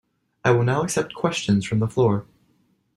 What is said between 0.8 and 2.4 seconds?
accept questions from the floor.